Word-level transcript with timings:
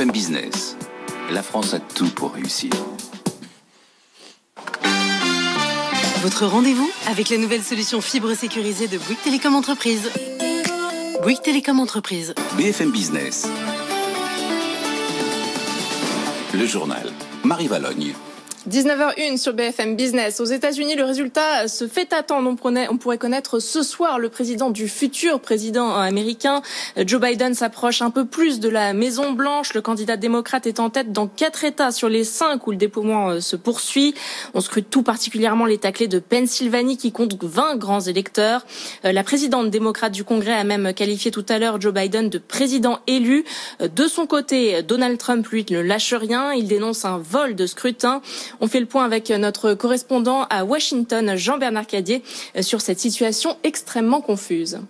BFM 0.00 0.12
Business. 0.12 0.78
La 1.30 1.42
France 1.42 1.74
a 1.74 1.78
tout 1.78 2.08
pour 2.08 2.32
réussir. 2.32 2.70
Votre 6.22 6.46
rendez-vous 6.46 6.90
avec 7.06 7.28
la 7.28 7.36
nouvelle 7.36 7.62
solution 7.62 8.00
fibre 8.00 8.32
sécurisée 8.32 8.88
de 8.88 8.96
Bouygues 8.96 9.20
Télécom 9.22 9.54
Entreprise. 9.54 10.10
Bouygues 11.22 11.42
Télécom 11.42 11.80
Entreprise. 11.80 12.34
BFM 12.56 12.92
Business. 12.92 13.46
Le 16.54 16.64
journal. 16.64 17.12
Marie 17.44 17.68
Valogne. 17.68 18.14
19h01 18.70 19.36
sur 19.36 19.52
BFM 19.52 19.96
Business. 19.96 20.38
Aux 20.38 20.44
États-Unis, 20.44 20.94
le 20.94 21.02
résultat 21.02 21.66
se 21.66 21.88
fait 21.88 22.12
attendre. 22.12 22.48
On 22.88 22.98
pourrait 22.98 23.18
connaître 23.18 23.58
ce 23.58 23.82
soir 23.82 24.20
le 24.20 24.28
président 24.28 24.70
du 24.70 24.86
futur 24.86 25.40
président 25.40 25.96
américain. 25.96 26.62
Joe 26.96 27.20
Biden 27.20 27.54
s'approche 27.54 28.00
un 28.00 28.10
peu 28.10 28.26
plus 28.26 28.60
de 28.60 28.68
la 28.68 28.92
Maison 28.92 29.32
Blanche. 29.32 29.74
Le 29.74 29.80
candidat 29.80 30.16
démocrate 30.16 30.68
est 30.68 30.78
en 30.78 30.88
tête 30.88 31.10
dans 31.10 31.26
quatre 31.26 31.64
États 31.64 31.90
sur 31.90 32.08
les 32.08 32.22
cinq 32.22 32.68
où 32.68 32.70
le 32.70 32.76
déploiement 32.76 33.30
euh, 33.30 33.40
se 33.40 33.56
poursuit. 33.56 34.14
On 34.54 34.60
scrute 34.60 34.88
tout 34.88 35.02
particulièrement 35.02 35.64
les 35.64 35.78
taclés 35.78 36.06
de 36.06 36.20
Pennsylvanie 36.20 36.96
qui 36.96 37.10
compte 37.10 37.42
20 37.42 37.74
grands 37.74 38.00
électeurs. 38.00 38.64
Euh, 39.04 39.10
la 39.10 39.24
présidente 39.24 39.70
démocrate 39.70 40.12
du 40.12 40.22
Congrès 40.22 40.54
a 40.54 40.62
même 40.62 40.94
qualifié 40.94 41.32
tout 41.32 41.46
à 41.48 41.58
l'heure 41.58 41.80
Joe 41.80 41.92
Biden 41.92 42.28
de 42.28 42.38
président 42.38 43.00
élu. 43.08 43.44
Euh, 43.80 43.88
de 43.88 44.06
son 44.06 44.26
côté, 44.26 44.84
Donald 44.84 45.18
Trump, 45.18 45.44
lui, 45.48 45.66
ne 45.70 45.80
lâche 45.80 46.14
rien. 46.14 46.52
Il 46.52 46.68
dénonce 46.68 47.04
un 47.04 47.18
vol 47.18 47.56
de 47.56 47.66
scrutin. 47.66 48.22
On 48.60 48.66
fait 48.66 48.80
le 48.80 48.86
point 48.86 49.04
avec 49.04 49.30
notre 49.30 49.74
correspondant 49.74 50.44
à 50.50 50.64
Washington, 50.64 51.36
Jean-Bernard 51.36 51.86
Cadier, 51.86 52.22
sur 52.60 52.80
cette 52.80 53.00
situation 53.00 53.56
extrêmement 53.64 54.20
confuse 54.20 54.80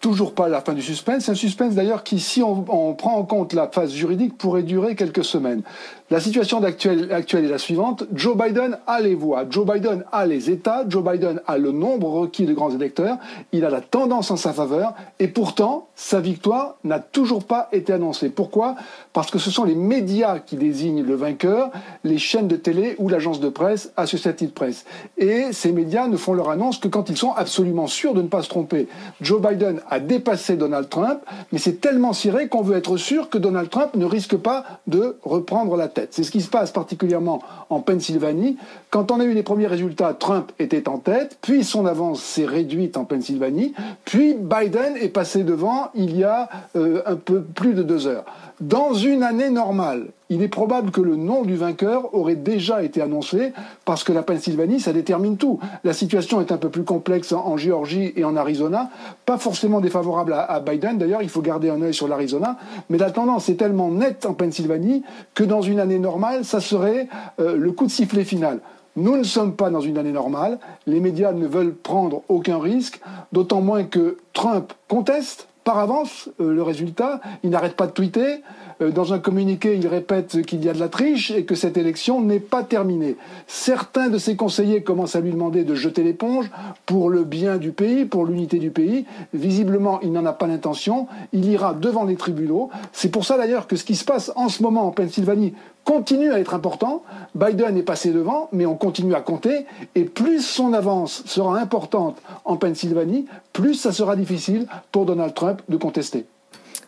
toujours 0.00 0.34
pas 0.34 0.48
la 0.48 0.60
fin 0.60 0.72
du 0.72 0.82
suspense. 0.82 1.28
Un 1.28 1.34
suspense 1.34 1.74
d'ailleurs 1.74 2.02
qui, 2.02 2.18
si 2.18 2.42
on, 2.42 2.62
prend 2.94 3.16
en 3.16 3.22
compte 3.24 3.52
la 3.52 3.68
phase 3.68 3.92
juridique, 3.92 4.36
pourrait 4.36 4.62
durer 4.62 4.96
quelques 4.96 5.24
semaines. 5.24 5.62
La 6.10 6.18
situation 6.18 6.62
actuelle, 6.64 7.12
actuelle 7.12 7.44
est 7.44 7.50
la 7.50 7.58
suivante. 7.58 8.04
Joe 8.12 8.36
Biden 8.36 8.78
a 8.86 9.00
les 9.00 9.14
voix. 9.14 9.44
Joe 9.48 9.64
Biden 9.64 10.04
a 10.10 10.26
les 10.26 10.50
États. 10.50 10.84
Joe 10.88 11.04
Biden 11.04 11.40
a 11.46 11.56
le 11.58 11.70
nombre 11.70 12.08
requis 12.08 12.46
de 12.46 12.52
grands 12.52 12.74
électeurs. 12.74 13.18
Il 13.52 13.64
a 13.64 13.70
la 13.70 13.80
tendance 13.80 14.30
en 14.30 14.36
sa 14.36 14.52
faveur. 14.52 14.94
Et 15.20 15.28
pourtant, 15.28 15.86
sa 15.94 16.20
victoire 16.20 16.76
n'a 16.82 16.98
toujours 16.98 17.44
pas 17.44 17.68
été 17.70 17.92
annoncée. 17.92 18.28
Pourquoi? 18.30 18.74
Parce 19.12 19.30
que 19.30 19.38
ce 19.38 19.50
sont 19.50 19.64
les 19.64 19.76
médias 19.76 20.40
qui 20.40 20.56
désignent 20.56 21.04
le 21.04 21.14
vainqueur, 21.14 21.70
les 22.02 22.18
chaînes 22.18 22.48
de 22.48 22.56
télé 22.56 22.96
ou 22.98 23.08
l'agence 23.08 23.38
de 23.38 23.48
presse, 23.48 23.92
Associated 23.96 24.52
Press. 24.52 24.86
Et 25.18 25.52
ces 25.52 25.70
médias 25.70 26.08
ne 26.08 26.16
font 26.16 26.32
leur 26.32 26.50
annonce 26.50 26.78
que 26.78 26.88
quand 26.88 27.08
ils 27.08 27.16
sont 27.16 27.32
absolument 27.32 27.86
sûrs 27.86 28.14
de 28.14 28.22
ne 28.22 28.28
pas 28.28 28.42
se 28.42 28.48
tromper. 28.48 28.88
Joe 29.20 29.40
Biden 29.40 29.80
a 29.90 30.00
dépassé 30.00 30.56
Donald 30.56 30.88
Trump, 30.88 31.20
mais 31.52 31.58
c'est 31.58 31.80
tellement 31.80 32.12
ciré 32.12 32.48
qu'on 32.48 32.62
veut 32.62 32.76
être 32.76 32.96
sûr 32.96 33.28
que 33.28 33.38
Donald 33.38 33.68
Trump 33.68 33.94
ne 33.96 34.04
risque 34.04 34.36
pas 34.36 34.64
de 34.86 35.16
reprendre 35.22 35.76
la 35.76 35.88
tête. 35.88 36.08
C'est 36.12 36.22
ce 36.22 36.30
qui 36.30 36.40
se 36.40 36.48
passe 36.48 36.70
particulièrement 36.70 37.42
en 37.68 37.80
Pennsylvanie. 37.80 38.56
Quand 38.90 39.10
on 39.10 39.20
a 39.20 39.24
eu 39.24 39.34
les 39.34 39.42
premiers 39.42 39.66
résultats, 39.66 40.14
Trump 40.14 40.52
était 40.58 40.88
en 40.88 40.98
tête, 40.98 41.38
puis 41.42 41.64
son 41.64 41.86
avance 41.86 42.22
s'est 42.22 42.46
réduite 42.46 42.96
en 42.96 43.04
Pennsylvanie, 43.04 43.74
puis 44.04 44.34
Biden 44.34 44.96
est 44.96 45.08
passé 45.08 45.42
devant 45.42 45.90
il 45.94 46.16
y 46.16 46.24
a 46.24 46.48
euh, 46.76 47.02
un 47.06 47.16
peu 47.16 47.42
plus 47.42 47.74
de 47.74 47.82
deux 47.82 48.06
heures. 48.06 48.24
Dans 48.60 48.92
une 48.92 49.22
année 49.22 49.48
normale, 49.48 50.08
il 50.28 50.42
est 50.42 50.48
probable 50.48 50.90
que 50.90 51.00
le 51.00 51.16
nom 51.16 51.44
du 51.44 51.56
vainqueur 51.56 52.14
aurait 52.14 52.36
déjà 52.36 52.82
été 52.82 53.00
annoncé 53.00 53.54
parce 53.86 54.04
que 54.04 54.12
la 54.12 54.22
Pennsylvanie, 54.22 54.80
ça 54.80 54.92
détermine 54.92 55.38
tout. 55.38 55.58
La 55.82 55.94
situation 55.94 56.42
est 56.42 56.52
un 56.52 56.58
peu 56.58 56.68
plus 56.68 56.84
complexe 56.84 57.32
en 57.32 57.56
Géorgie 57.56 58.12
et 58.16 58.24
en 58.24 58.36
Arizona, 58.36 58.90
pas 59.24 59.38
forcément 59.38 59.80
défavorable 59.80 60.34
à, 60.34 60.60
Biden. 60.60 60.98
D'ailleurs, 60.98 61.22
il 61.22 61.30
faut 61.30 61.40
garder 61.40 61.70
un 61.70 61.80
œil 61.80 61.94
sur 61.94 62.06
l'Arizona, 62.06 62.58
mais 62.90 62.98
la 62.98 63.10
tendance 63.10 63.48
est 63.48 63.54
tellement 63.54 63.90
nette 63.90 64.26
en 64.26 64.34
Pennsylvanie 64.34 65.04
que 65.32 65.42
dans 65.42 65.62
une 65.62 65.80
année 65.80 65.98
normale, 65.98 66.44
ça 66.44 66.60
serait 66.60 67.08
euh, 67.40 67.56
le 67.56 67.72
coup 67.72 67.86
de 67.86 67.90
sifflet 67.90 68.24
final. 68.24 68.60
Nous 68.96 69.16
ne 69.16 69.22
sommes 69.22 69.54
pas 69.54 69.70
dans 69.70 69.80
une 69.80 69.96
année 69.96 70.12
normale. 70.12 70.58
Les 70.86 71.00
médias 71.00 71.32
ne 71.32 71.46
veulent 71.46 71.74
prendre 71.74 72.24
aucun 72.28 72.58
risque, 72.58 73.00
d'autant 73.32 73.62
moins 73.62 73.84
que 73.84 74.18
Trump 74.34 74.74
conteste 74.86 75.48
par 75.64 75.78
avance 75.78 76.28
euh, 76.40 76.52
le 76.52 76.62
résultat. 76.62 77.20
Il 77.42 77.50
n'arrête 77.50 77.76
pas 77.76 77.86
de 77.86 77.92
tweeter. 77.92 78.42
Euh, 78.80 78.90
dans 78.90 79.12
un 79.12 79.18
communiqué, 79.18 79.76
il 79.76 79.86
répète 79.86 80.42
qu'il 80.42 80.64
y 80.64 80.68
a 80.68 80.72
de 80.72 80.80
la 80.80 80.88
triche 80.88 81.30
et 81.30 81.44
que 81.44 81.54
cette 81.54 81.76
élection 81.76 82.20
n'est 82.20 82.40
pas 82.40 82.62
terminée. 82.62 83.16
Certains 83.46 84.08
de 84.08 84.18
ses 84.18 84.36
conseillers 84.36 84.82
commencent 84.82 85.16
à 85.16 85.20
lui 85.20 85.32
demander 85.32 85.64
de 85.64 85.74
jeter 85.74 86.02
l'éponge 86.02 86.50
pour 86.86 87.10
le 87.10 87.24
bien 87.24 87.58
du 87.58 87.72
pays, 87.72 88.04
pour 88.04 88.24
l'unité 88.24 88.58
du 88.58 88.70
pays. 88.70 89.04
Visiblement, 89.34 90.00
il 90.02 90.12
n'en 90.12 90.24
a 90.26 90.32
pas 90.32 90.46
l'intention. 90.46 91.06
Il 91.32 91.44
ira 91.46 91.74
devant 91.74 92.04
les 92.04 92.16
tribunaux. 92.16 92.70
C'est 92.92 93.10
pour 93.10 93.24
ça 93.24 93.36
d'ailleurs 93.36 93.66
que 93.66 93.76
ce 93.76 93.84
qui 93.84 93.96
se 93.96 94.04
passe 94.04 94.32
en 94.36 94.48
ce 94.48 94.62
moment 94.62 94.86
en 94.86 94.90
Pennsylvanie 94.90 95.54
continue 95.84 96.32
à 96.32 96.38
être 96.38 96.54
important. 96.54 97.02
Biden 97.34 97.76
est 97.76 97.82
passé 97.82 98.10
devant, 98.10 98.48
mais 98.52 98.66
on 98.66 98.76
continue 98.76 99.14
à 99.14 99.20
compter. 99.20 99.66
Et 99.94 100.04
plus 100.04 100.40
son 100.44 100.72
avance 100.72 101.22
sera 101.26 101.58
importante 101.58 102.18
en 102.44 102.56
Pennsylvanie, 102.56 103.26
plus 103.60 103.74
ça 103.74 103.92
sera 103.92 104.16
difficile 104.16 104.66
pour 104.90 105.04
Donald 105.04 105.34
Trump 105.34 105.60
de 105.68 105.76
contester. 105.76 106.24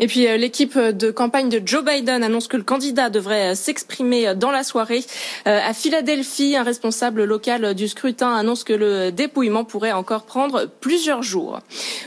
Et 0.00 0.06
puis 0.06 0.26
euh, 0.26 0.38
l'équipe 0.38 0.78
de 0.78 1.10
campagne 1.10 1.50
de 1.50 1.60
Joe 1.64 1.84
Biden 1.84 2.24
annonce 2.24 2.48
que 2.48 2.56
le 2.56 2.62
candidat 2.62 3.10
devrait 3.10 3.50
euh, 3.50 3.54
s'exprimer 3.54 4.28
euh, 4.28 4.34
dans 4.34 4.50
la 4.50 4.64
soirée. 4.64 5.04
À 5.44 5.74
Philadelphie, 5.74 6.56
un 6.56 6.62
responsable 6.62 7.24
local 7.24 7.74
du 7.74 7.88
scrutin 7.88 8.34
annonce 8.34 8.64
que 8.64 8.72
le 8.72 9.12
dépouillement 9.12 9.64
pourrait 9.64 9.92
encore 9.92 10.22
prendre 10.22 10.66
plusieurs 10.80 11.22
jours. 11.22 11.60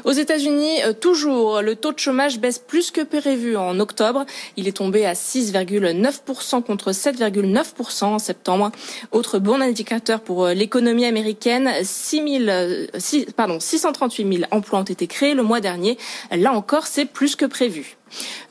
Aux 0.06 0.12
États-Unis, 0.12 0.80
toujours, 1.00 1.62
le 1.62 1.76
taux 1.76 1.92
de 1.92 2.00
chômage 2.00 2.40
baisse 2.40 2.58
plus 2.58 2.90
que 2.90 3.02
prévu 3.02 3.56
en 3.56 3.80
octobre. 3.80 4.26
Il 4.58 4.68
est 4.68 4.78
tombé 4.78 5.06
à 5.06 5.14
6,9% 5.14 6.64
contre 6.64 6.92
7,9% 6.92 8.04
en 8.06 8.20
septembre. 8.20 8.72
Autre 9.12 9.40
bon 9.40 9.62
indicateur 9.62 10.22
pour 10.22 10.48
l'économie 10.48 11.06
américaine, 11.06 11.70
6 11.84 12.46
000, 12.46 13.28
pardon, 13.36 13.60
638 13.60 14.38
000 14.38 14.48
emplois 14.52 14.80
ont 14.80 14.84
été 14.84 15.08
créés 15.08 15.36
le 15.36 15.44
mois 15.44 15.60
dernier. 15.60 15.98
Là 16.32 16.54
encore, 16.54 16.88
c'est 16.88 17.06
plus 17.06 17.36
que 17.36 17.46
prévu. 17.46 17.83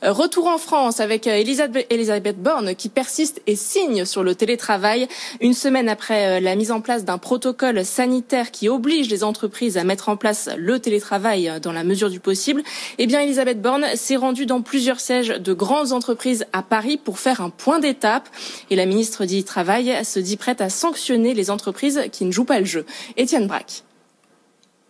Euh, 0.03 0.11
retour 0.11 0.47
en 0.47 0.57
France 0.57 0.99
avec 0.99 1.27
euh, 1.27 1.43
Elisabeth 1.89 2.41
Borne 2.41 2.75
qui 2.75 2.89
persiste 2.89 3.41
et 3.47 3.55
signe 3.55 4.05
sur 4.05 4.23
le 4.23 4.35
télétravail. 4.35 5.07
Une 5.41 5.53
semaine 5.53 5.89
après 5.89 6.37
euh, 6.37 6.39
la 6.39 6.55
mise 6.55 6.71
en 6.71 6.81
place 6.81 7.05
d'un 7.05 7.17
protocole 7.17 7.85
sanitaire 7.85 8.51
qui 8.51 8.69
oblige 8.69 9.09
les 9.09 9.23
entreprises 9.23 9.77
à 9.77 9.83
mettre 9.83 10.09
en 10.09 10.17
place 10.17 10.49
le 10.57 10.79
télétravail 10.79 11.51
dans 11.61 11.71
la 11.71 11.83
mesure 11.83 12.09
du 12.09 12.19
possible, 12.19 12.63
eh 12.97 13.07
bien 13.07 13.21
Elisabeth 13.21 13.61
Borne 13.61 13.85
s'est 13.95 14.15
rendue 14.15 14.45
dans 14.45 14.61
plusieurs 14.61 14.99
sièges 14.99 15.29
de 15.29 15.53
grandes 15.53 15.91
entreprises 15.91 16.45
à 16.53 16.61
Paris 16.61 16.97
pour 16.97 17.19
faire 17.19 17.41
un 17.41 17.49
point 17.49 17.79
d'étape. 17.79 18.29
Et 18.69 18.75
la 18.75 18.85
ministre 18.85 19.25
du 19.25 19.43
Travail 19.43 20.03
se 20.03 20.19
dit 20.19 20.37
prête 20.37 20.61
à 20.61 20.69
sanctionner 20.69 21.33
les 21.33 21.49
entreprises 21.49 22.01
qui 22.11 22.25
ne 22.25 22.31
jouent 22.31 22.45
pas 22.45 22.59
le 22.59 22.65
jeu. 22.65 22.85
Étienne 23.17 23.47
Braque. 23.47 23.83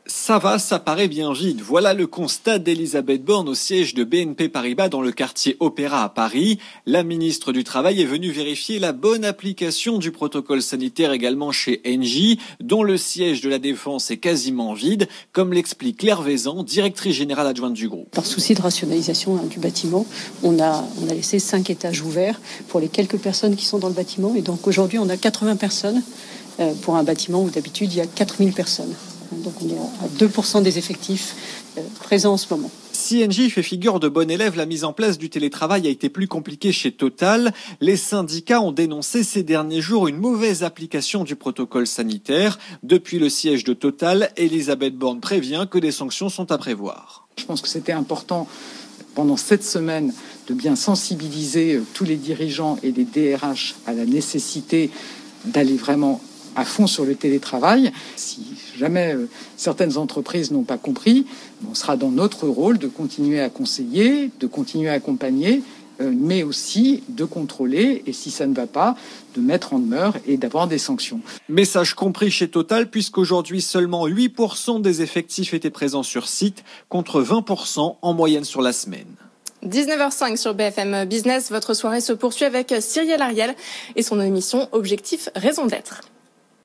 Ça 0.06 0.38
va, 0.38 0.59
ça 0.59 0.80
paraît 0.80 1.08
bien 1.08 1.31
vide. 1.31 1.62
Voilà 1.62 1.94
le 1.94 2.08
constat 2.08 2.59
d'Elisabeth 2.59 3.24
Borne 3.24 3.47
au 3.47 3.56
siège 3.56 3.94
de 3.94 4.03
BNP 4.03 4.50
Paribas 4.50 4.90
dans 4.90 5.02
le 5.02 5.14
quartier 5.14 5.56
Opéra 5.62 6.03
à 6.03 6.09
Paris. 6.09 6.59
La 6.86 7.03
ministre 7.03 7.53
du 7.53 7.64
Travail 7.64 8.02
est 8.02 8.06
venue 8.06 8.30
vérifier 8.30 8.80
la 8.80 8.91
bonne 8.91 9.24
application 9.24 10.00
du 10.00 10.12
protocole 10.12 10.62
sanitaire 10.62 11.14
également 11.14 11.53
chez 11.53 11.81
Engie, 11.88 12.38
dont 12.59 12.84
le 12.84 12.97
siège 12.97 13.40
de 13.40 13.50
la 13.50 13.59
défense 13.59 14.12
est 14.12 14.18
quasiment 14.18 14.74
vide, 14.74 15.08
comme 15.31 15.53
l'explique 15.53 16.00
Claire 16.00 16.22
Vézan, 16.22 16.64
directrice 16.64 17.16
générale 17.16 17.47
adjointe 17.47 17.74
du 17.74 17.88
groupe. 17.88 18.09
Par 18.12 18.25
souci 18.25 18.56
de 18.56 18.62
rationalisation 18.62 19.38
hein, 19.38 19.46
du 19.50 19.59
bâtiment, 19.59 20.06
on 20.44 20.59
a, 20.59 20.84
laissé 21.08 21.40
cinq 21.40 21.70
étages 21.70 22.02
ouverts 22.02 22.41
pour 22.68 22.81
les 22.81 22.90
quelques 22.90 23.20
personnes 23.20 23.56
qui 23.56 23.66
sont 23.66 23.80
dans 23.80 23.88
le 23.88 23.94
bâtiment. 23.94 24.35
Et 24.35 24.41
donc 24.41 24.68
aujourd'hui, 24.68 25.00
on 25.00 25.08
a 25.08 25.16
80 25.16 25.56
personnes 25.56 26.03
euh, 26.59 26.74
pour 26.81 26.97
un 26.97 27.03
bâtiment 27.03 27.41
où 27.41 27.50
d'habitude 27.50 27.94
il 27.94 28.00
y 28.00 28.02
a 28.02 28.06
4000 28.06 28.52
personnes. 28.52 28.94
Donc 29.44 29.54
on 29.62 29.70
est 29.70 29.78
à 29.78 30.28
2% 30.28 30.64
des 30.64 30.78
effectifs 30.78 31.36
euh, 31.78 31.81
présents 32.02 32.34
en 32.34 32.38
ce 32.38 32.54
moment. 32.54 32.72
Si 32.94 33.28
NJ 33.28 33.50
fait 33.50 33.64
figure 33.64 34.00
de 34.00 34.08
bon 34.08 34.30
élève, 34.30 34.56
la 34.56 34.66
mise 34.66 34.86
en 34.86 34.94
place 34.94 35.18
du 35.18 35.30
télétravail 35.30 35.88
a 35.88 35.90
été 35.90 36.09
plus 36.09 36.28
compliquée 36.28 36.72
chez 36.72 36.92
Total. 36.92 37.53
Les 37.82 37.97
syndicats 37.97 38.62
ont 38.62 38.72
dénoncé 38.72 39.23
ces 39.23 39.44
derniers 39.44 39.82
jours 39.82 40.08
une 40.08 40.17
mauvaise 40.17 40.64
application 40.64 41.23
du 41.23 41.35
protocole 41.35 41.88
sanitaire. 41.88 42.59
Depuis 42.84 43.20
le 43.20 43.29
siège 43.29 43.64
de 43.64 43.73
Total, 43.73 44.32
Elisabeth 44.38 44.96
Borne 44.96 45.20
prévient 45.20 45.67
que 45.70 45.79
des 45.79 45.91
sanctions 45.91 46.29
sont 46.29 46.52
à 46.52 46.58
prévoir. 46.58 47.28
Je 47.38 47.46
pense 47.46 47.62
que 47.62 47.67
c'était 47.67 47.91
important 47.91 48.47
pendant 49.16 49.38
cette 49.38 49.64
semaine 49.64 50.14
de 50.47 50.53
bien 50.53 50.76
sensibiliser 50.76 51.76
euh, 51.76 51.85
tous 51.94 52.03
les 52.06 52.16
dirigeants 52.16 52.78
et 52.84 52.91
les 52.91 53.06
DRH 53.06 53.76
à 53.85 53.94
la 53.94 54.06
nécessité 54.06 54.91
d'aller 55.46 55.76
vraiment 55.76 56.22
à 56.56 56.66
fond 56.66 56.88
sur 56.88 57.06
le 57.06 57.16
télétravail. 57.16 57.91
Si 58.16 58.41
jamais 58.78 59.14
euh, 59.14 59.29
certaines 59.58 59.97
entreprises 59.97 60.52
n'ont 60.52 60.64
pas 60.64 60.78
compris, 60.78 61.25
on 61.70 61.75
sera 61.75 61.97
dans 61.97 62.11
notre 62.11 62.47
rôle 62.47 62.78
de 62.78 62.87
continuer 62.87 63.40
à 63.40 63.49
conseiller, 63.49 64.31
de 64.40 64.47
continuer 64.47 64.90
à 64.90 64.93
accompagner, 64.93 65.64
euh, 66.02 66.11
mais 66.16 66.41
aussi 66.41 67.03
de 67.09 67.23
contrôler 67.23 68.03
et 68.08 68.14
si 68.14 68.31
ça 68.31 68.47
ne 68.47 68.55
va 68.55 68.66
pas, 68.66 68.96
de 69.35 69.41
mettre 69.41 69.73
en 69.73 69.79
demeure 69.79 70.17
et 70.25 70.37
d'avoir 70.37 70.67
des 70.67 70.79
sanctions. 70.79 71.20
Message 71.49 71.93
compris 71.93 72.31
chez 72.31 72.47
Total 72.47 72.90
puisqu'aujourd'hui 72.90 73.61
seulement 73.61 74.08
8% 74.08 74.81
des 74.81 75.02
effectifs 75.03 75.53
étaient 75.53 75.69
présents 75.69 76.03
sur 76.03 76.28
site 76.28 76.64
contre 76.90 77.22
20% 77.22 77.97
en 78.02 78.14
moyenne 78.14 78.43
sur 78.43 78.61
la 78.61 78.73
semaine. 78.73 79.05
19h05 79.66 80.35
sur 80.35 80.55
BFM 80.55 81.05
Business, 81.05 81.52
votre 81.52 81.73
soirée 81.73 82.02
se 82.02 82.11
poursuit 82.11 82.46
avec 82.46 82.73
Cyrielle 82.79 83.22
Ariel 83.22 83.55
et 83.96 84.03
son 84.03 84.19
émission 84.19 84.67
Objectif 84.72 85.29
Raison 85.35 85.67
d'être. 85.67 86.02